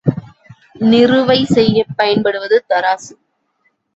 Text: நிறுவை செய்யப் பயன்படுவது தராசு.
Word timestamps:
நிறுவை 0.83 1.37
செய்யப் 1.45 1.93
பயன்படுவது 1.95 2.65
தராசு. 2.69 3.13